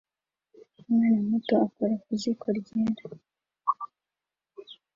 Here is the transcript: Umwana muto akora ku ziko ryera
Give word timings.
Umwana 0.87 1.19
muto 1.29 1.53
akora 1.65 1.93
ku 2.03 2.11
ziko 2.21 2.45
ryera 2.57 3.07